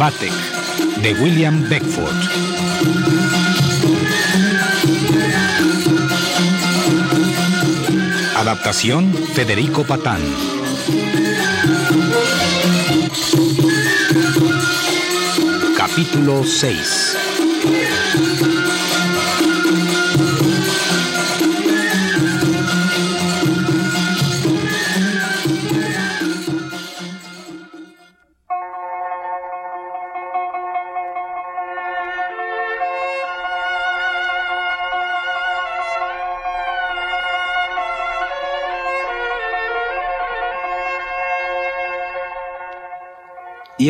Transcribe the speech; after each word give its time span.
Batek, 0.00 0.32
de 1.02 1.12
William 1.20 1.68
Beckford. 1.68 2.16
Adaptación 8.36 9.12
Federico 9.34 9.84
Patán. 9.84 10.20
Capítulo 15.76 16.44
6. 16.44 18.29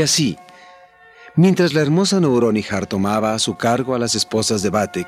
Y 0.00 0.02
así, 0.02 0.38
mientras 1.36 1.74
la 1.74 1.82
hermosa 1.82 2.20
Nouronihar 2.20 2.86
tomaba 2.86 3.34
a 3.34 3.38
su 3.38 3.58
cargo 3.58 3.94
a 3.94 3.98
las 3.98 4.14
esposas 4.14 4.62
de 4.62 4.70
Batek, 4.70 5.06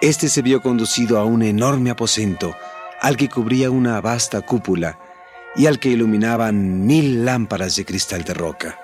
éste 0.00 0.28
se 0.28 0.40
vio 0.40 0.62
conducido 0.62 1.18
a 1.18 1.24
un 1.24 1.42
enorme 1.42 1.90
aposento 1.90 2.54
al 3.00 3.16
que 3.16 3.28
cubría 3.28 3.72
una 3.72 4.00
vasta 4.00 4.40
cúpula 4.42 5.00
y 5.56 5.66
al 5.66 5.80
que 5.80 5.88
iluminaban 5.88 6.86
mil 6.86 7.24
lámparas 7.24 7.74
de 7.74 7.84
cristal 7.84 8.22
de 8.22 8.34
roca. 8.34 8.78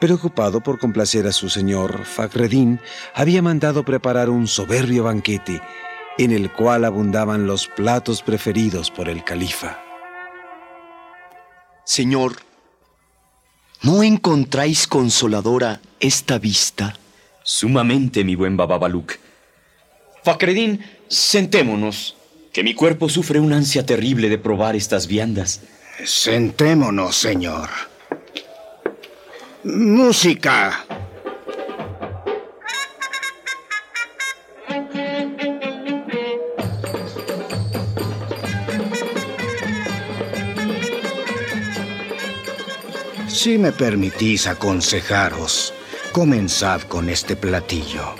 Preocupado 0.00 0.60
por 0.60 0.78
complacer 0.78 1.26
a 1.26 1.32
su 1.32 1.48
señor, 1.48 2.04
Fakreddin 2.04 2.78
había 3.14 3.40
mandado 3.40 3.86
preparar 3.86 4.28
un 4.28 4.46
soberbio 4.46 5.04
banquete 5.04 5.62
en 6.18 6.30
el 6.30 6.52
cual 6.52 6.84
abundaban 6.84 7.46
los 7.46 7.68
platos 7.68 8.20
preferidos 8.20 8.90
por 8.90 9.08
el 9.08 9.24
califa. 9.24 9.82
Señor, 11.86 12.36
¿no 13.84 14.02
encontráis 14.02 14.86
consoladora 14.86 15.80
esta 16.00 16.38
vista? 16.38 16.94
Sumamente, 17.42 18.24
mi 18.24 18.34
buen 18.34 18.56
Bababaluk. 18.56 19.12
Fakreddin, 20.22 20.82
sentémonos, 21.08 22.16
que 22.52 22.64
mi 22.64 22.74
cuerpo 22.74 23.10
sufre 23.10 23.40
una 23.40 23.56
ansia 23.56 23.84
terrible 23.84 24.30
de 24.30 24.38
probar 24.38 24.74
estas 24.74 25.06
viandas. 25.06 25.60
Sentémonos, 26.04 27.14
señor. 27.14 27.68
Música. 29.64 30.86
Si 43.34 43.58
me 43.58 43.72
permitís 43.72 44.46
aconsejaros, 44.46 45.74
comenzad 46.12 46.82
con 46.82 47.08
este 47.08 47.34
platillo. 47.34 48.14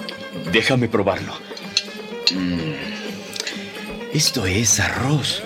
Déjame 0.51 0.89
probarlo. 0.89 1.33
Mm. 2.35 2.75
Esto 4.13 4.45
es 4.45 4.81
arroz. 4.81 5.41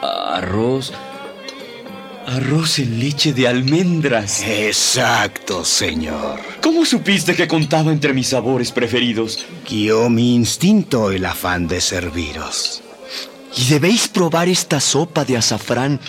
Arroz. 0.00 0.94
Arroz 2.26 2.78
en 2.78 3.00
leche 3.00 3.34
de 3.34 3.48
almendras. 3.48 4.42
Exacto, 4.42 5.62
señor. 5.62 6.40
¿Cómo 6.62 6.86
supiste 6.86 7.34
que 7.34 7.46
contaba 7.46 7.92
entre 7.92 8.14
mis 8.14 8.28
sabores 8.28 8.72
preferidos? 8.72 9.44
Guió 9.68 10.08
mi 10.08 10.34
instinto 10.34 11.10
el 11.10 11.26
afán 11.26 11.68
de 11.68 11.82
serviros. 11.82 12.82
Y 13.58 13.66
debéis 13.68 14.08
probar 14.08 14.48
esta 14.48 14.80
sopa 14.80 15.26
de 15.26 15.36
azafrán. 15.36 16.00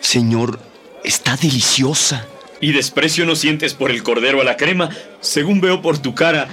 Señor, 0.00 0.58
está 1.04 1.36
deliciosa. 1.36 2.26
Y 2.60 2.72
desprecio 2.72 3.26
no 3.26 3.36
sientes 3.36 3.74
por 3.74 3.90
el 3.90 4.02
cordero 4.02 4.40
a 4.40 4.44
la 4.44 4.56
crema, 4.56 4.90
según 5.20 5.60
veo 5.60 5.82
por 5.82 5.98
tu 5.98 6.14
cara 6.14 6.48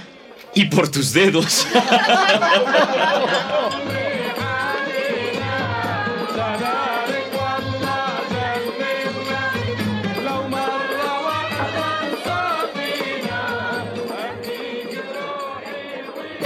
y 0.54 0.66
por 0.66 0.90
tus 0.90 1.14
dedos. 1.14 1.66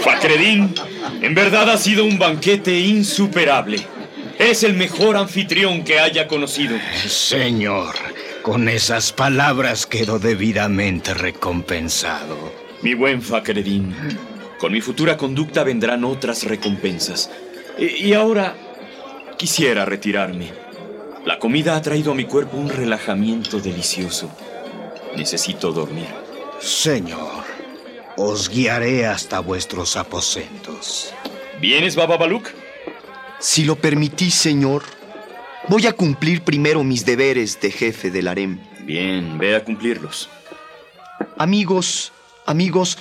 Fakreddin, 0.08 0.74
en 1.22 1.35
verdad 1.35 1.69
ha 1.69 1.78
sido 1.78 2.06
un 2.06 2.18
banquete 2.18 2.79
insuperable. 2.79 3.97
Es 4.39 4.63
el 4.63 4.73
mejor 4.73 5.17
anfitrión 5.17 5.83
que 5.83 5.99
haya 5.99 6.27
conocido. 6.27 6.77
Señor, 7.07 7.95
con 8.43 8.69
esas 8.69 9.11
palabras 9.11 9.85
quedo 9.87 10.19
debidamente 10.19 11.13
recompensado. 11.13 12.37
Mi 12.83 12.93
buen 12.93 13.21
Fakreddin, 13.23 13.95
con 14.59 14.71
mi 14.71 14.81
futura 14.81 15.17
conducta 15.17 15.63
vendrán 15.63 16.03
otras 16.03 16.43
recompensas. 16.43 17.31
Y, 17.79 18.09
y 18.09 18.13
ahora 18.13 18.55
quisiera 19.37 19.85
retirarme. 19.85 20.51
La 21.25 21.39
comida 21.39 21.75
ha 21.75 21.81
traído 21.81 22.11
a 22.11 22.15
mi 22.15 22.25
cuerpo 22.25 22.57
un 22.57 22.69
relajamiento 22.69 23.59
delicioso. 23.59 24.31
Necesito 25.15 25.71
dormir. 25.71 26.07
Señor, 26.59 27.43
os 28.15 28.49
guiaré 28.49 29.07
hasta 29.07 29.39
vuestros 29.39 29.97
aposentos. 29.97 31.13
¿Vienes, 31.59 31.95
Baba 31.95 32.17
Baluk? 32.17 32.49
Si 33.39 33.63
lo 33.65 33.75
permitís, 33.75 34.33
señor, 34.33 34.83
voy 35.67 35.85
a 35.85 35.93
cumplir 35.93 36.41
primero 36.41 36.83
mis 36.83 37.05
deberes 37.05 37.59
de 37.61 37.71
jefe 37.71 38.09
del 38.09 38.27
harem. 38.27 38.59
Bien, 38.83 39.37
ve 39.37 39.55
a 39.55 39.63
cumplirlos. 39.63 40.27
Amigos, 41.37 42.11
amigos, 42.47 42.97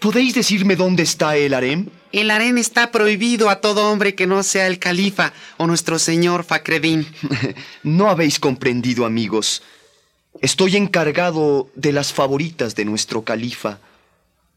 ¿podéis 0.00 0.34
decirme 0.34 0.76
dónde 0.76 1.02
está 1.02 1.36
el 1.36 1.52
harem? 1.52 1.88
El 2.12 2.30
harén 2.30 2.56
está 2.56 2.90
prohibido 2.92 3.50
a 3.50 3.60
todo 3.60 3.90
hombre 3.90 4.14
que 4.14 4.26
no 4.26 4.42
sea 4.42 4.68
el 4.68 4.78
califa 4.78 5.34
o 5.58 5.66
nuestro 5.66 5.98
señor 5.98 6.44
Fakreddin. 6.44 7.06
no 7.82 8.08
habéis 8.08 8.38
comprendido, 8.38 9.04
amigos. 9.04 9.62
Estoy 10.40 10.76
encargado 10.76 11.68
de 11.74 11.92
las 11.92 12.12
favoritas 12.12 12.74
de 12.74 12.84
nuestro 12.84 13.22
califa. 13.22 13.80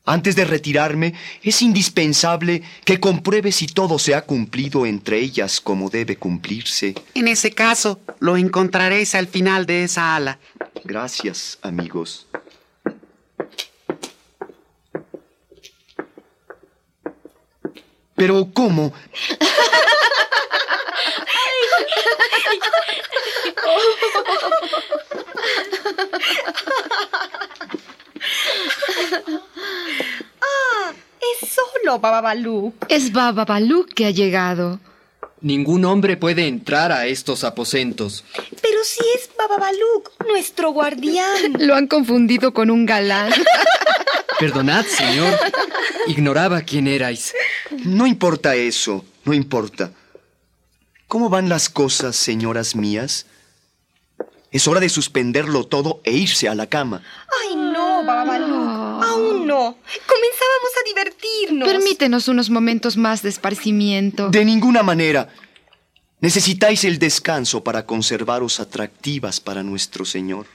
Antes 0.10 0.38
de 0.38 0.46
retirarme, 0.46 1.14
es 1.44 1.62
indispensable 1.62 2.64
que 2.86 2.98
compruebe 2.98 3.52
si 3.52 3.68
todo 3.68 4.00
se 4.00 4.16
ha 4.16 4.22
cumplido 4.22 4.86
entre 4.86 5.20
ellas 5.20 5.60
como 5.60 5.90
debe 5.90 6.16
cumplirse. 6.16 6.96
En 7.14 7.28
ese 7.28 7.52
caso, 7.52 8.00
lo 8.22 8.38
encontraréis 8.38 9.16
al 9.16 9.28
final 9.28 9.66
de 9.66 9.84
esa 9.84 10.16
ala. 10.16 10.40
Gracias, 10.86 11.60
amigos. 11.62 12.26
Pero, 18.16 18.48
¿cómo? 18.54 18.94
Balú. 31.96 32.74
Es 32.90 33.12
Baba 33.14 33.46
Balú 33.46 33.86
que 33.86 34.06
ha 34.06 34.12
llegado. 34.12 34.80
Ningún 35.40 35.86
hombre 35.86 36.18
puede 36.18 36.48
entrar 36.48 36.92
a 36.92 37.06
estos 37.06 37.44
aposentos. 37.44 38.26
Pero 38.62 38.80
si 38.84 39.02
es 39.16 39.30
Baba 39.38 39.58
Baluk, 39.58 40.12
nuestro 40.28 40.72
guardián. 40.72 41.54
Lo 41.60 41.76
han 41.76 41.88
confundido 41.88 42.54
con 42.54 42.70
un 42.70 42.86
galán. 42.86 43.32
Perdonad, 44.40 44.86
señor. 44.86 45.34
Ignoraba 46.08 46.62
quién 46.62 46.88
erais. 46.88 47.34
No 47.86 48.06
importa 48.06 48.56
eso, 48.56 49.06
no 49.26 49.34
importa. 49.34 49.92
¿Cómo 51.08 51.30
van 51.30 51.50
las 51.50 51.70
cosas, 51.70 52.16
señoras 52.16 52.76
mías? 52.76 53.26
Es 54.52 54.68
hora 54.68 54.80
de 54.80 54.90
suspenderlo 54.90 55.66
todo 55.66 56.02
e 56.04 56.14
irse 56.14 56.50
a 56.50 56.56
la 56.56 56.68
cama. 56.68 57.02
Ay, 57.42 57.56
no. 57.56 57.67
Aún 59.08 59.48
no. 59.48 59.78
Comenzábamos 60.14 60.72
a 60.80 60.88
divertirnos. 60.88 61.70
Permítenos 61.70 62.28
unos 62.28 62.50
momentos 62.50 62.98
más 62.98 63.22
de 63.22 63.30
esparcimiento. 63.30 64.30
De 64.30 64.46
ninguna 64.46 64.84
manera. 64.84 65.30
Necesitáis 66.20 66.84
el 66.84 66.98
descanso 66.98 67.64
para 67.64 67.86
conservaros 67.86 68.60
atractivas 68.60 69.40
para 69.40 69.62
nuestro 69.64 70.04
Señor. 70.04 70.48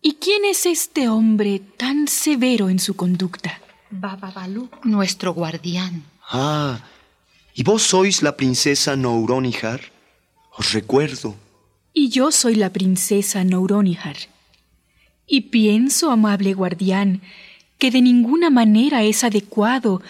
¿Y 0.00 0.14
quién 0.14 0.44
es 0.44 0.64
este 0.64 1.08
hombre 1.08 1.60
tan 1.76 2.08
severo 2.08 2.70
en 2.70 2.78
su 2.78 2.96
conducta? 2.96 3.60
Bababalú, 3.90 4.68
nuestro 4.84 5.34
guardián. 5.34 6.04
Ah, 6.30 6.80
¿y 7.54 7.62
vos 7.62 7.82
sois 7.82 8.22
la 8.22 8.36
princesa 8.36 8.96
Nouronihar? 8.96 9.80
Os 10.56 10.72
recuerdo. 10.72 11.34
Y 11.92 12.08
yo 12.10 12.30
soy 12.30 12.54
la 12.54 12.70
princesa 12.72 13.44
Nouronihar. 13.44 14.16
Y 15.28 15.42
pienso, 15.42 16.10
amable 16.10 16.54
guardián, 16.54 17.20
que 17.78 17.90
de 17.90 18.00
ninguna 18.00 18.50
manera 18.50 19.04
es 19.04 19.22
adecuado 19.22 20.02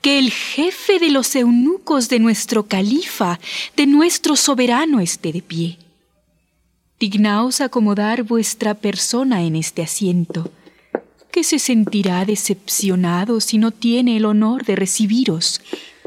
que 0.00 0.18
el 0.18 0.32
jefe 0.32 0.98
de 0.98 1.10
los 1.10 1.36
eunucos 1.36 2.08
de 2.08 2.18
nuestro 2.18 2.66
califa, 2.66 3.38
de 3.76 3.86
nuestro 3.86 4.34
soberano, 4.34 4.98
esté 4.98 5.32
de 5.32 5.42
pie. 5.42 5.78
Dignaos 6.98 7.60
acomodar 7.60 8.24
vuestra 8.24 8.74
persona 8.74 9.42
en 9.42 9.54
este 9.56 9.82
asiento, 9.82 10.50
que 11.30 11.44
se 11.44 11.58
sentirá 11.58 12.24
decepcionado 12.24 13.40
si 13.40 13.58
no 13.58 13.70
tiene 13.70 14.16
el 14.16 14.24
honor 14.24 14.64
de 14.64 14.74
recibiros. 14.74 15.60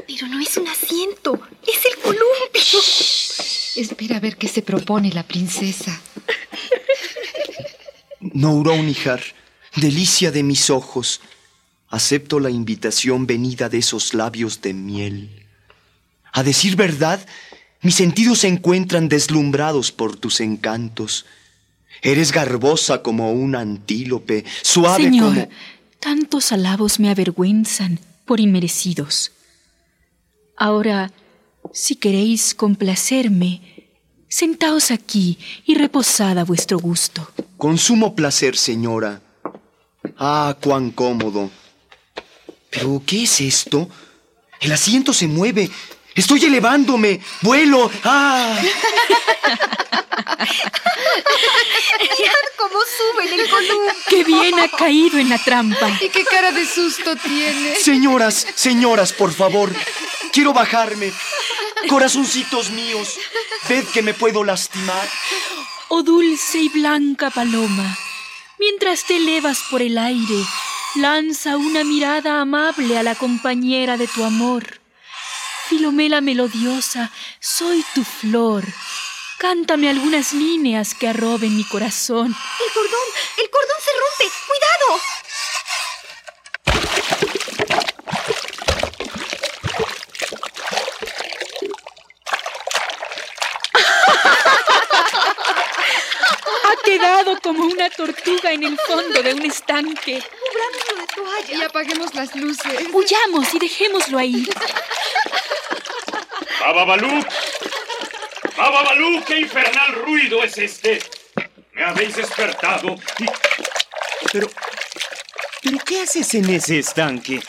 Pero 0.06 0.26
no 0.28 0.40
es 0.40 0.56
un 0.56 0.68
asiento, 0.68 1.40
es 1.66 1.84
el 1.86 2.00
columpio. 2.02 2.80
Espera 3.76 4.18
a 4.18 4.20
ver 4.20 4.36
qué 4.36 4.48
se 4.48 4.62
propone 4.62 5.10
la 5.12 5.22
princesa. 5.22 6.00
Nouronihar, 8.34 9.20
delicia 9.76 10.30
de 10.30 10.42
mis 10.42 10.70
ojos, 10.70 11.20
acepto 11.88 12.40
la 12.40 12.50
invitación 12.50 13.26
venida 13.26 13.68
de 13.68 13.78
esos 13.78 14.14
labios 14.14 14.60
de 14.60 14.74
miel. 14.74 15.46
A 16.32 16.42
decir 16.42 16.76
verdad, 16.76 17.24
mis 17.82 17.94
sentidos 17.94 18.40
se 18.40 18.48
encuentran 18.48 19.08
deslumbrados 19.08 19.92
por 19.92 20.16
tus 20.16 20.40
encantos. 20.40 21.24
Eres 22.02 22.32
garbosa 22.32 23.02
como 23.02 23.32
un 23.32 23.54
antílope, 23.54 24.44
suave 24.62 25.04
Señor, 25.04 25.34
como... 25.34 25.48
tantos 26.00 26.52
alabos 26.52 27.00
me 27.00 27.10
avergüenzan 27.10 28.00
por 28.24 28.40
inmerecidos. 28.40 29.32
Ahora, 30.56 31.12
si 31.72 31.96
queréis 31.96 32.54
complacerme, 32.54 33.75
sentaos 34.28 34.90
aquí 34.90 35.38
y 35.64 35.74
reposad 35.74 36.38
a 36.38 36.44
vuestro 36.44 36.78
gusto. 36.78 37.30
Con 37.56 37.78
sumo 37.78 38.14
placer, 38.14 38.56
señora. 38.56 39.20
Ah, 40.18 40.56
cuán 40.60 40.90
cómodo. 40.90 41.50
Pero, 42.70 43.02
¿qué 43.06 43.24
es 43.24 43.40
esto? 43.40 43.88
El 44.60 44.72
asiento 44.72 45.12
se 45.12 45.26
mueve. 45.26 45.70
Estoy 46.16 46.46
elevándome. 46.46 47.20
Vuelo. 47.42 47.90
¡Ah! 48.04 48.58
Mirad 52.18 52.46
cómo 52.56 52.78
sube 52.96 53.28
en 53.28 53.40
el 53.40 53.48
columpio. 53.50 53.92
¡Qué 54.08 54.24
bien 54.24 54.58
ha 54.58 54.68
caído 54.68 55.18
en 55.18 55.28
la 55.28 55.38
trampa! 55.38 55.90
¿Y 56.00 56.08
qué 56.08 56.24
cara 56.24 56.52
de 56.52 56.64
susto 56.66 57.14
tiene? 57.16 57.76
Señoras, 57.76 58.46
señoras, 58.54 59.12
por 59.12 59.32
favor. 59.32 59.70
Quiero 60.32 60.54
bajarme. 60.54 61.12
Corazoncitos 61.88 62.70
míos. 62.70 63.18
Ved 63.68 63.84
que 63.92 64.00
me 64.02 64.14
puedo 64.14 64.42
lastimar. 64.42 65.08
Oh 65.88 66.02
dulce 66.02 66.58
y 66.58 66.68
blanca 66.68 67.30
paloma, 67.30 67.96
mientras 68.58 69.04
te 69.04 69.18
elevas 69.18 69.62
por 69.70 69.82
el 69.82 69.98
aire, 69.98 70.44
lanza 70.96 71.56
una 71.56 71.84
mirada 71.84 72.40
amable 72.40 72.98
a 72.98 73.04
la 73.04 73.14
compañera 73.14 73.96
de 73.96 74.08
tu 74.08 74.24
amor. 74.24 74.80
Filomela 75.68 76.20
melodiosa, 76.20 77.10
soy 77.40 77.84
tu 77.94 78.04
flor. 78.04 78.64
Cántame 79.38 79.90
algunas 79.90 80.32
líneas 80.32 80.94
que 80.94 81.08
arroben 81.08 81.56
mi 81.56 81.64
corazón. 81.64 82.26
El 82.26 82.72
cordón, 82.72 83.08
el 83.38 83.50
cordón 83.50 83.76
se 83.84 83.90
rompe. 84.00 84.30
¡Cuidado! 84.46 85.00
Ha 96.64 96.76
quedado 96.84 97.40
como 97.40 97.64
una 97.64 97.90
tortuga 97.90 98.52
en 98.52 98.62
el 98.62 98.78
fondo 98.78 99.22
de 99.22 99.34
un 99.34 99.42
estanque. 99.42 100.22
Cubrámoslo 100.22 100.96
de 100.96 101.06
toalla. 101.14 101.54
Y 101.58 101.62
apaguemos 101.64 102.14
las 102.14 102.34
luces. 102.36 102.88
Huyamos 102.92 103.52
y 103.52 103.58
dejémoslo 103.58 104.18
ahí. 104.18 104.48
¡Bababalú! 106.66 107.24
¡Bababalú! 108.56 109.24
¿Qué 109.24 109.38
infernal 109.38 109.94
ruido 110.04 110.42
es 110.42 110.58
este? 110.58 110.98
Me 111.72 111.84
habéis 111.84 112.16
despertado 112.16 112.96
y... 113.20 113.26
Pero... 114.32 114.50
¿Pero 115.62 115.78
qué 115.86 116.00
haces 116.00 116.34
en 116.34 116.50
ese 116.50 116.80
estanque? 116.80 117.40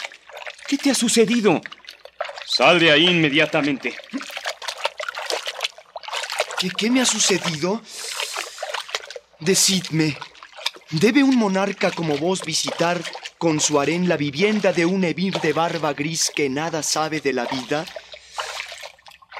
¿Qué 0.67 0.77
te 0.77 0.91
ha 0.91 0.93
sucedido? 0.93 1.59
Sal 2.45 2.79
de 2.79 2.91
ahí 2.91 3.07
inmediatamente. 3.07 3.97
¿Qué, 6.59 6.69
qué 6.69 6.91
me 6.91 7.01
ha 7.01 7.05
sucedido? 7.05 7.81
Decidme, 9.39 10.15
¿debe 10.91 11.23
un 11.23 11.37
monarca 11.37 11.89
como 11.89 12.19
vos 12.19 12.43
visitar 12.45 13.01
con 13.39 13.59
su 13.59 13.79
harén 13.79 14.07
la 14.07 14.15
vivienda 14.15 14.73
de 14.73 14.85
un 14.85 15.03
emir 15.03 15.39
de 15.39 15.53
barba 15.53 15.93
gris 15.93 16.31
que 16.35 16.49
nada 16.49 16.83
sabe 16.83 17.19
de 17.19 17.33
la 17.33 17.45
vida? 17.45 17.83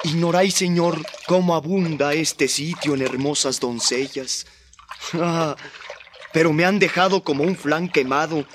¿Ignoráis, 0.08 0.54
señor, 0.54 1.06
cómo 1.26 1.54
abunda 1.54 2.14
este 2.14 2.48
sitio 2.48 2.94
en 2.94 3.02
hermosas 3.02 3.60
doncellas? 3.60 4.46
Ah, 5.14 5.58
pero 6.32 6.54
me 6.54 6.64
han 6.64 6.80
dejado 6.80 7.26
como 7.26 7.44
un 7.44 7.58
flan 7.58 7.90
quemado, 7.90 8.46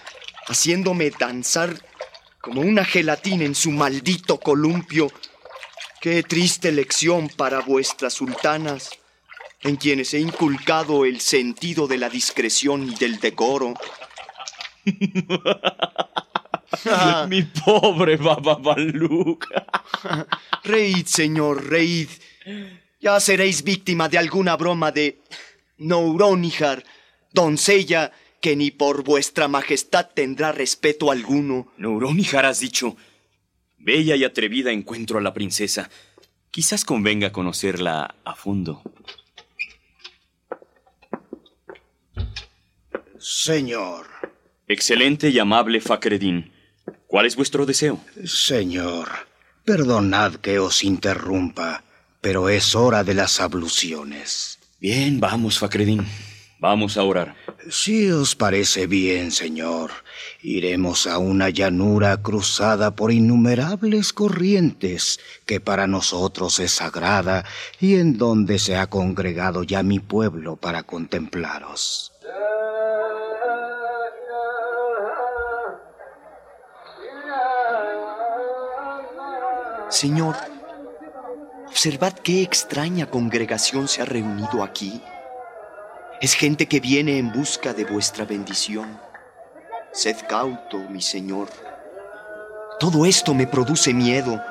haciéndome 0.49 1.11
danzar 1.11 1.79
como 2.41 2.63
una 2.63 2.87
gelatina 2.87 3.45
en 3.45 3.55
su 3.55 3.71
maldito 3.71 4.41
columpio. 4.41 5.13
Qué 6.01 6.23
triste 6.23 6.73
lección 6.73 7.29
para 7.29 7.61
vuestras 7.61 8.15
sultanas, 8.15 8.89
en 9.61 9.77
quienes 9.77 10.15
he 10.15 10.21
inculcado 10.21 11.05
el 11.05 11.21
sentido 11.21 11.87
de 11.87 11.99
la 11.99 12.09
discreción 12.09 12.91
y 12.91 12.95
del 12.95 13.21
decoro. 13.21 13.75
Mi 17.29 17.43
pobre 17.43 18.17
Bababaluk. 18.17 19.47
Reíd, 20.65 21.07
señor, 21.07 21.69
reíd. 21.69 22.09
Ya 23.01 23.19
seréis 23.21 23.63
víctima 23.63 24.09
de 24.09 24.19
alguna 24.19 24.57
broma 24.57 24.93
de 24.93 25.21
Nouronihar, 25.79 26.85
doncella 27.33 28.13
que 28.41 28.57
ni 28.57 28.71
por 28.71 29.03
vuestra 29.03 29.49
majestad 29.49 30.11
tendrá 30.15 30.53
respeto 30.53 31.11
alguno. 31.11 31.73
Nouronihar 31.77 32.47
has 32.47 32.61
dicho. 32.61 32.97
Bella 33.79 34.15
y 34.15 34.25
atrevida 34.25 34.71
encuentro 34.71 35.19
a 35.19 35.23
la 35.23 35.35
princesa. 35.35 35.91
Quizás 36.51 36.85
convenga 36.85 37.33
conocerla 37.33 38.15
a 38.25 38.35
fondo. 38.35 38.83
Señor, 43.19 44.07
Excelente 44.73 45.29
y 45.29 45.39
amable 45.39 45.83
Fakreddin. 45.83 46.51
¿Cuál 47.13 47.27
es 47.27 47.37
vuestro 47.37 47.67
deseo? 47.67 48.01
señor, 48.25 49.07
perdonad 49.67 50.37
que 50.37 50.59
os 50.59 50.83
interrumpa, 50.83 51.85
pero 52.23 52.49
es 52.49 52.75
hora 52.75 53.05
de 53.05 53.13
las 53.13 53.39
abluciones. 53.39 54.59
Bien, 54.81 55.21
vamos, 55.21 55.59
Fakreddin. 55.59 56.07
Vamos 56.59 56.97
a 56.97 57.03
orar. 57.03 57.37
Si 57.69 58.11
os 58.11 58.35
parece 58.35 58.87
bien, 58.87 59.31
señor, 59.31 59.91
iremos 60.43 61.07
a 61.07 61.19
una 61.19 61.51
llanura 61.51 62.17
cruzada 62.23 62.97
por 62.97 63.13
innumerables 63.13 64.15
corrientes 64.15 65.21
que 65.45 65.61
para 65.61 65.87
nosotros 65.87 66.61
es 66.61 66.73
sagrada 66.73 67.45
y 67.79 67.97
en 67.97 68.17
donde 68.17 68.59
se 68.59 68.77
ha 68.77 68.87
congregado 68.87 69.65
ya 69.65 69.83
mi 69.83 69.99
pueblo 69.99 70.57
para 70.57 70.83
contemplaros. 70.85 72.12
Señor, 79.93 80.37
observad 81.69 82.15
qué 82.15 82.41
extraña 82.41 83.11
congregación 83.11 83.89
se 83.89 84.01
ha 84.01 84.07
reunido 84.07 84.63
aquí. 84.65 85.03
Es 86.19 86.33
gente 86.33 86.67
que 86.67 86.81
viene 86.81 87.19
en 87.19 87.31
busca 87.31 87.75
de 87.75 87.85
vuestra 87.85 88.25
bendición. 88.25 88.99
Sed 89.93 90.17
cauto, 90.27 90.79
mi 90.79 91.03
Señor. 91.03 91.49
Todo 92.81 93.05
esto 93.05 93.35
me 93.35 93.47
produce 93.47 93.93
miedo. 93.93 94.43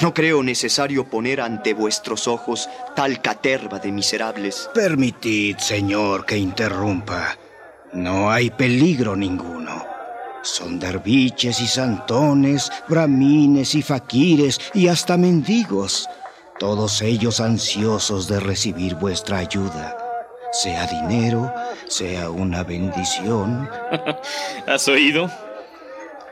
No 0.00 0.14
creo 0.14 0.44
necesario 0.44 1.10
poner 1.10 1.40
ante 1.40 1.74
vuestros 1.74 2.28
ojos 2.28 2.70
tal 2.94 3.20
caterva 3.20 3.80
de 3.80 3.90
miserables. 3.90 4.70
Permitid, 4.72 5.56
señor, 5.56 6.24
que 6.24 6.36
interrumpa. 6.36 7.36
No 7.94 8.30
hay 8.30 8.50
peligro 8.50 9.16
ninguno. 9.16 9.91
Son 10.42 10.80
derviches 10.80 11.60
y 11.60 11.66
santones, 11.66 12.70
bramines 12.88 13.76
y 13.76 13.82
faquires 13.82 14.60
y 14.74 14.88
hasta 14.88 15.16
mendigos, 15.16 16.08
todos 16.58 17.00
ellos 17.02 17.40
ansiosos 17.40 18.26
de 18.26 18.40
recibir 18.40 18.96
vuestra 18.96 19.38
ayuda. 19.38 19.96
sea 20.52 20.86
dinero, 20.86 21.52
sea 21.86 22.28
una 22.28 22.62
bendición. 22.62 23.70
¿Has 24.66 24.86
oído? 24.88 25.30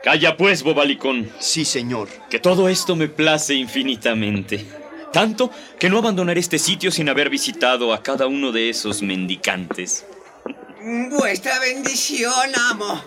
Calla 0.03 0.35
pues, 0.35 0.61
bobalicón. 0.61 1.29
Sí, 1.39 1.63
señor. 1.65 2.09
Que 2.29 2.39
todo 2.39 2.69
esto 2.69 2.95
me 2.95 3.07
place 3.07 3.55
infinitamente. 3.55 4.65
Tanto 5.11 5.51
que 5.79 5.89
no 5.89 5.97
abandonaré 5.97 6.39
este 6.39 6.59
sitio 6.59 6.91
sin 6.91 7.09
haber 7.09 7.29
visitado 7.29 7.93
a 7.93 8.03
cada 8.03 8.27
uno 8.27 8.51
de 8.51 8.69
esos 8.69 9.01
mendicantes. 9.01 10.05
Vuestra 10.83 11.59
bendición, 11.59 12.33
amo. 12.71 13.01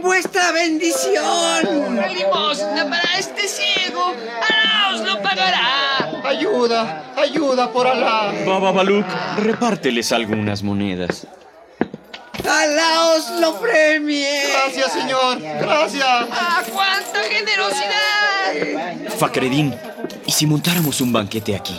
Vuestra 0.00 0.50
bendición. 0.52 1.66
Una 1.66 2.06
limosna 2.06 2.88
para 2.88 3.18
este 3.18 3.46
ciego. 3.48 4.14
Alá 4.48 4.94
os 4.94 5.00
lo 5.02 5.20
pagará. 5.20 6.22
Ayuda, 6.24 7.12
ayuda 7.16 7.70
por 7.70 7.86
Alá. 7.86 8.32
Baba 8.46 8.72
Baluk, 8.72 9.04
repárteles 9.36 10.10
algunas 10.12 10.62
monedas. 10.62 11.26
Alá 12.48 13.14
os 13.14 13.28
lo 13.40 13.60
premie. 13.60 14.48
Gracias, 14.48 14.92
señor. 14.92 15.38
Gracias. 15.40 16.26
¡Ah, 16.30 16.62
cuánta 16.72 17.20
generosidad! 17.28 19.10
Fakredin, 19.18 19.74
¿y 20.24 20.32
si 20.32 20.46
montáramos 20.46 21.02
un 21.02 21.12
banquete 21.12 21.56
aquí? 21.56 21.78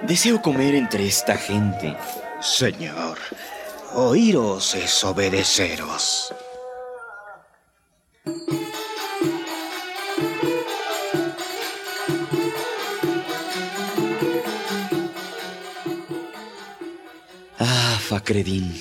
Deseo 0.00 0.40
comer 0.40 0.74
entre 0.76 1.06
esta 1.06 1.36
gente. 1.36 1.94
Señor, 2.40 3.18
oíros 3.94 4.74
es 4.74 5.04
obedeceros. 5.04 6.32
Ah, 17.58 17.98
Fakredin, 18.00 18.72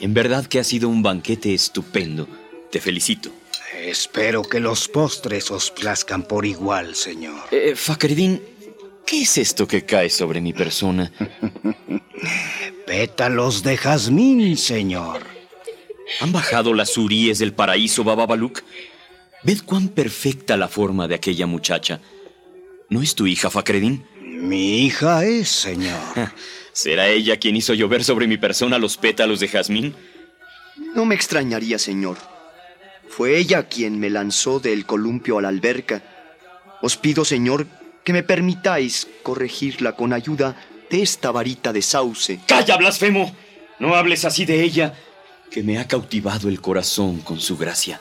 en 0.00 0.14
verdad 0.14 0.46
que 0.46 0.58
ha 0.58 0.64
sido 0.64 0.88
un 0.88 1.02
banquete 1.02 1.54
estupendo. 1.54 2.28
Te 2.70 2.80
felicito. 2.80 3.30
Espero 3.74 4.42
que 4.42 4.60
los 4.60 4.88
postres 4.88 5.50
os 5.50 5.70
plazcan 5.70 6.24
por 6.24 6.44
igual, 6.44 6.94
señor. 6.94 7.40
Eh, 7.50 7.74
Fakredin, 7.76 8.42
¿qué 9.06 9.22
es 9.22 9.38
esto 9.38 9.66
que 9.66 9.84
cae 9.84 10.10
sobre 10.10 10.40
mi 10.40 10.52
persona? 10.52 11.12
Pétalos 12.86 13.64
de 13.64 13.76
jazmín, 13.76 14.56
señor. 14.56 15.22
¿Han 16.20 16.30
bajado 16.30 16.72
las 16.72 16.96
uríes 16.96 17.40
del 17.40 17.52
paraíso, 17.52 18.04
Baba 18.04 18.26
Baluk? 18.26 18.62
Ved 19.42 19.62
cuán 19.64 19.88
perfecta 19.88 20.56
la 20.56 20.68
forma 20.68 21.08
de 21.08 21.16
aquella 21.16 21.46
muchacha. 21.46 22.00
¿No 22.88 23.02
es 23.02 23.16
tu 23.16 23.26
hija, 23.26 23.50
Fakredin? 23.50 24.06
Mi 24.20 24.86
hija 24.86 25.24
es, 25.24 25.48
señor. 25.48 26.00
¿Será 26.72 27.08
ella 27.08 27.38
quien 27.38 27.56
hizo 27.56 27.74
llover 27.74 28.04
sobre 28.04 28.28
mi 28.28 28.36
persona 28.36 28.78
los 28.78 28.96
pétalos 28.96 29.40
de 29.40 29.48
jazmín? 29.48 29.96
No 30.94 31.04
me 31.06 31.16
extrañaría, 31.16 31.80
señor. 31.80 32.18
Fue 33.08 33.36
ella 33.36 33.64
quien 33.64 33.98
me 33.98 34.10
lanzó 34.10 34.60
del 34.60 34.86
columpio 34.86 35.38
a 35.38 35.42
la 35.42 35.48
alberca. 35.48 36.02
Os 36.82 36.96
pido, 36.96 37.24
señor, 37.24 37.66
que 38.04 38.12
me 38.12 38.22
permitáis 38.22 39.08
corregirla 39.24 39.96
con 39.96 40.12
ayuda 40.12 40.56
de 40.90 41.02
esta 41.02 41.30
varita 41.30 41.72
de 41.72 41.82
sauce. 41.82 42.40
¡Calla, 42.46 42.76
blasfemo! 42.76 43.34
No 43.78 43.94
hables 43.94 44.24
así 44.24 44.44
de 44.44 44.62
ella, 44.62 44.94
que 45.50 45.62
me 45.62 45.78
ha 45.78 45.86
cautivado 45.86 46.48
el 46.48 46.60
corazón 46.60 47.20
con 47.20 47.40
su 47.40 47.56
gracia. 47.56 48.00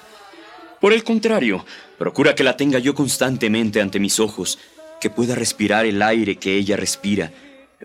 Por 0.80 0.94
el 0.94 1.04
contrario, 1.04 1.66
procura 1.98 2.36
que 2.36 2.44
la 2.44 2.58
tenga 2.58 2.80
yo 2.80 2.94
constantemente 2.94 3.82
ante 3.82 4.00
mis 4.00 4.20
ojos, 4.20 4.60
que 5.02 5.10
pueda 5.10 5.36
respirar 5.36 5.86
el 5.86 6.02
aire 6.02 6.38
que 6.38 6.56
ella 6.56 6.78
respira. 6.78 7.32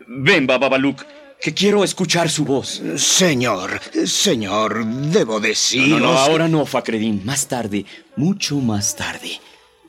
Ven, 0.06 0.46
Baba 0.46 0.68
Baluk, 0.68 1.04
que 1.40 1.54
quiero 1.54 1.82
escuchar 1.82 2.30
su 2.30 2.44
voz. 2.44 2.82
Señor, 2.96 3.80
señor, 4.06 4.84
debo 4.84 5.40
decir. 5.40 5.88
No, 5.88 5.98
no, 5.98 6.12
no, 6.12 6.18
ahora 6.18 6.48
no, 6.48 6.66
Fakredin. 6.66 7.24
Más 7.24 7.48
tarde, 7.48 7.84
mucho 8.16 8.56
más 8.56 8.94
tarde. 8.94 9.40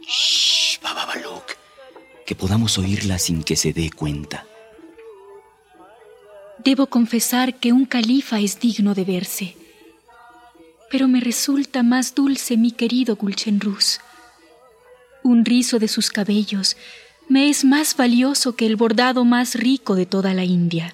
Shh, 0.01 0.79
Baba 0.81 1.05
Baluk. 1.05 1.43
Que 2.25 2.35
podamos 2.35 2.77
oírla 2.77 3.19
sin 3.19 3.43
que 3.43 3.55
se 3.55 3.73
dé 3.73 3.91
cuenta. 3.91 4.45
Debo 6.63 6.87
confesar 6.87 7.55
que 7.55 7.73
un 7.73 7.85
califa 7.85 8.39
es 8.39 8.59
digno 8.59 8.93
de 8.93 9.03
verse. 9.03 9.57
Pero 10.91 11.07
me 11.07 11.19
resulta 11.19 11.81
más 11.81 12.13
dulce 12.13 12.55
mi 12.55 12.71
querido 12.71 13.15
Gulchenruz. 13.15 13.99
Un 15.23 15.43
rizo 15.43 15.79
de 15.79 15.87
sus 15.87 16.11
cabellos 16.11 16.77
me 17.27 17.49
es 17.49 17.63
más 17.63 17.95
valioso 17.95 18.55
que 18.55 18.67
el 18.67 18.75
bordado 18.75 19.25
más 19.25 19.55
rico 19.55 19.95
de 19.95 20.05
toda 20.05 20.35
la 20.35 20.43
India. 20.43 20.93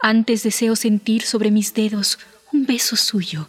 Antes 0.00 0.42
deseo 0.42 0.76
sentir 0.76 1.22
sobre 1.22 1.50
mis 1.50 1.74
dedos 1.74 2.18
un 2.52 2.64
beso 2.64 2.96
suyo 2.96 3.48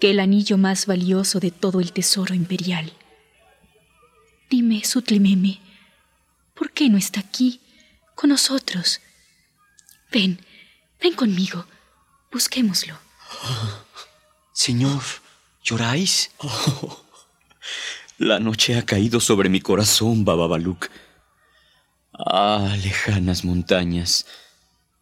que 0.00 0.10
el 0.10 0.20
anillo 0.20 0.56
más 0.56 0.86
valioso 0.86 1.38
de 1.38 1.50
todo 1.50 1.80
el 1.80 1.92
tesoro 1.92 2.34
imperial. 2.34 2.92
Dime, 4.48 4.84
Sutlememe, 4.84 5.60
¿por 6.54 6.70
qué 6.70 6.88
no 6.88 6.96
está 6.96 7.20
aquí 7.20 7.60
con 8.14 8.30
nosotros? 8.30 9.00
Ven, 10.10 10.40
ven 11.02 11.14
conmigo, 11.14 11.66
busquémoslo. 12.32 12.98
Señor, 14.52 15.02
¿lloráis? 15.62 16.30
Oh, 16.38 17.04
la 18.18 18.40
noche 18.40 18.76
ha 18.76 18.86
caído 18.86 19.20
sobre 19.20 19.48
mi 19.48 19.60
corazón, 19.60 20.24
Baba 20.24 20.46
Baluk. 20.46 20.88
Ah, 22.12 22.74
lejanas 22.82 23.44
montañas, 23.44 24.26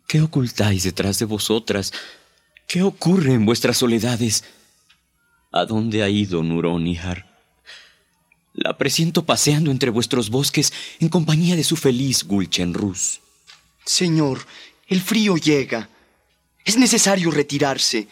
¿qué 0.08 0.20
ocultáis 0.20 0.82
detrás 0.82 1.18
de 1.18 1.25
vosotras? 1.25 1.92
¿Qué 2.66 2.82
ocurre 2.82 3.32
en 3.32 3.46
vuestras 3.46 3.78
soledades? 3.78 4.44
¿A 5.52 5.64
dónde 5.64 6.02
ha 6.02 6.08
ido 6.08 6.42
Nuronihar? 6.42 7.26
La 8.52 8.76
presiento 8.76 9.25
paseando 9.25 9.70
entre 9.70 9.90
vuestros 9.90 10.30
bosques 10.30 10.72
en 10.98 11.08
compañía 11.08 11.54
de 11.54 11.64
su 11.64 11.76
feliz 11.76 12.25
Gulchenruz. 12.25 13.20
Señor, 13.84 14.46
el 14.87 15.00
frío 15.00 15.37
llega. 15.37 15.88
Es 16.64 16.76
necesario 16.76 17.31
retirarse. 17.31 18.09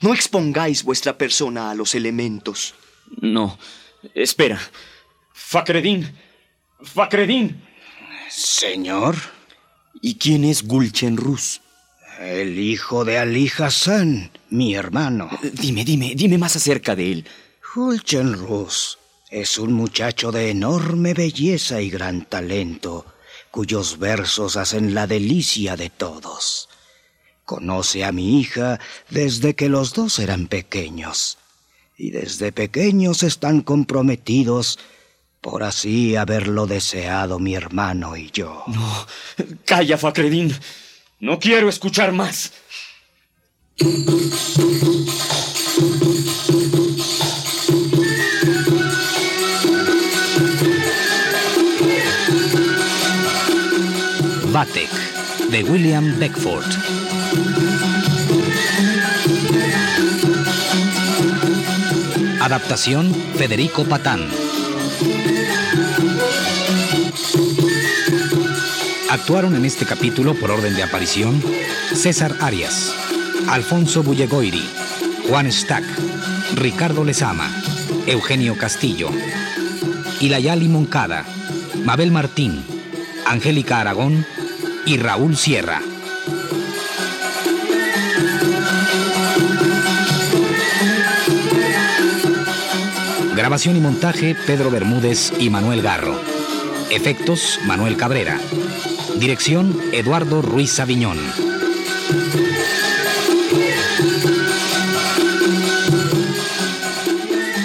No 0.00 0.14
expongáis 0.14 0.82
vuestra 0.82 1.16
persona 1.16 1.70
a 1.70 1.74
los 1.74 1.94
elementos. 1.94 2.74
No, 3.20 3.58
espera. 4.14 4.60
Fakredin. 5.32 6.10
Fakredin. 6.82 7.62
Señor. 8.28 9.16
¿Y 10.00 10.16
quién 10.16 10.44
es 10.44 10.64
Gulchenruz? 10.64 11.60
El 12.20 12.58
hijo 12.58 13.04
de 13.04 13.18
Ali 13.18 13.50
Hassan, 13.56 14.30
mi 14.50 14.74
hermano. 14.74 15.30
Dime, 15.52 15.84
dime, 15.84 16.14
dime 16.14 16.38
más 16.38 16.56
acerca 16.56 16.94
de 16.94 17.12
él. 17.12 17.26
Gulchenruz 17.74 18.98
es 19.30 19.58
un 19.58 19.72
muchacho 19.72 20.30
de 20.30 20.50
enorme 20.50 21.12
belleza 21.12 21.80
y 21.80 21.90
gran 21.90 22.24
talento, 22.26 23.04
cuyos 23.54 24.00
versos 24.00 24.56
hacen 24.56 24.94
la 24.94 25.06
delicia 25.06 25.76
de 25.76 25.88
todos. 25.88 26.68
Conoce 27.44 28.02
a 28.02 28.10
mi 28.10 28.40
hija 28.40 28.80
desde 29.10 29.54
que 29.54 29.68
los 29.68 29.94
dos 29.94 30.18
eran 30.18 30.48
pequeños, 30.48 31.38
y 31.96 32.10
desde 32.10 32.50
pequeños 32.50 33.22
están 33.22 33.60
comprometidos 33.60 34.80
por 35.40 35.62
así 35.62 36.16
haberlo 36.16 36.66
deseado 36.66 37.38
mi 37.38 37.54
hermano 37.54 38.16
y 38.16 38.28
yo. 38.32 38.64
No, 38.66 39.06
calla, 39.64 39.98
Fakredin. 39.98 40.52
No 41.20 41.38
quiero 41.38 41.68
escuchar 41.68 42.10
más. 42.10 42.52
Batek, 54.54 54.88
de 55.50 55.64
William 55.64 56.16
Beckford. 56.16 56.64
Adaptación 62.40 63.12
Federico 63.36 63.82
Patán. 63.82 64.20
Actuaron 69.10 69.56
en 69.56 69.64
este 69.64 69.86
capítulo 69.86 70.34
por 70.34 70.52
orden 70.52 70.76
de 70.76 70.84
aparición 70.84 71.42
César 71.92 72.36
Arias, 72.40 72.94
Alfonso 73.48 74.04
Bullegoiri, 74.04 74.62
Juan 75.28 75.50
Stack, 75.50 75.82
Ricardo 76.54 77.02
Lezama, 77.02 77.50
Eugenio 78.06 78.56
Castillo, 78.56 79.10
Ilayali 80.20 80.68
Moncada, 80.68 81.24
Mabel 81.84 82.12
Martín, 82.12 82.64
Angélica 83.26 83.80
Aragón 83.80 84.24
y 84.86 84.96
Raúl 84.98 85.36
Sierra. 85.36 85.80
Grabación 93.34 93.76
y 93.76 93.80
montaje, 93.80 94.36
Pedro 94.46 94.70
Bermúdez 94.70 95.32
y 95.38 95.50
Manuel 95.50 95.82
Garro. 95.82 96.20
Efectos, 96.90 97.58
Manuel 97.66 97.96
Cabrera. 97.96 98.38
Dirección, 99.16 99.78
Eduardo 99.92 100.40
Ruiz 100.40 100.70
Saviñón. 100.70 101.18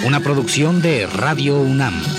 Una 0.06 0.20
producción 0.22 0.82
de 0.82 1.06
Radio 1.06 1.60
UNAM. 1.60 2.19